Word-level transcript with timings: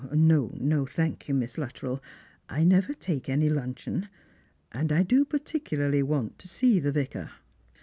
"No, 0.11 0.87
thank 0.89 1.27
you, 1.27 1.35
Miss 1.35 1.59
Luttrell. 1.59 2.01
I 2.49 2.63
never 2.63 2.91
take 2.91 3.29
any 3.29 3.49
luncheon. 3.51 4.09
And 4.71 4.91
I 4.91 5.03
do 5.03 5.23
particularly 5.25 6.01
want 6.01 6.39
to 6.39 6.47
see 6.47 6.79
the 6.79 6.91
Vicar." 6.91 7.29